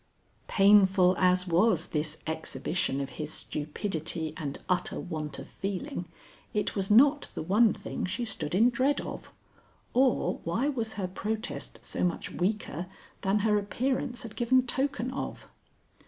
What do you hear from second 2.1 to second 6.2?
exhibition of his stupidity and utter want of feeling,